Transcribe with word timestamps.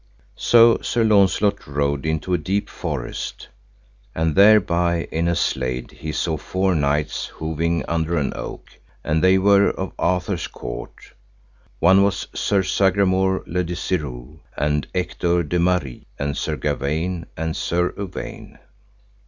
So 0.39 0.79
Sir 0.81 1.03
Launcelot 1.03 1.67
rode 1.67 2.07
into 2.07 2.33
a 2.33 2.37
deep 2.39 2.69
forest, 2.71 3.49
and 4.15 4.33
thereby 4.33 5.07
in 5.11 5.27
a 5.27 5.35
slade, 5.35 5.91
he 5.91 6.11
saw 6.11 6.37
four 6.37 6.73
knights 6.73 7.27
hoving 7.35 7.85
under 7.87 8.17
an 8.17 8.33
oak, 8.35 8.69
and 9.03 9.23
they 9.23 9.37
were 9.37 9.69
of 9.69 9.93
Arthur's 9.99 10.47
court, 10.47 11.13
one 11.77 12.01
was 12.01 12.27
Sir 12.33 12.63
Sagramour 12.63 13.43
le 13.45 13.63
Desirous, 13.63 14.39
and 14.57 14.87
Ector 14.95 15.43
de 15.43 15.59
Maris, 15.59 16.01
and 16.17 16.35
Sir 16.35 16.55
Gawaine, 16.55 17.27
and 17.37 17.55
Sir 17.55 17.91
Uwaine. 17.95 18.57